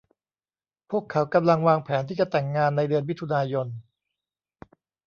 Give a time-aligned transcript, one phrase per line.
[0.89, 3.67] พวกเขากำลังวางแผนที่จะแต่งงานในเดือนมิถุนายน